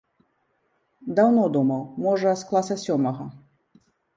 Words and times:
Даўно 1.19 1.43
думаў, 1.57 1.83
можа 2.07 2.35
з 2.43 2.49
класа 2.53 2.81
сёмага. 2.89 3.31